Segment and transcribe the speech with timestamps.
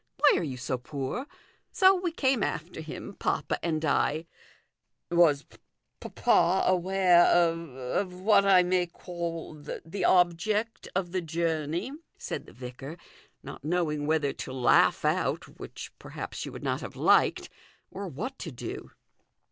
[0.17, 1.27] Why are you so poor?
[1.71, 4.25] So we came after him, papa and I
[5.11, 5.45] ""Was
[5.99, 11.91] papa aware of of what I may call the object of the journey?"
[12.27, 12.97] said the vicar,
[13.43, 17.49] not knowing whether to laugh out, which, perhaps, she would not have liked,
[17.91, 18.89] or what to do.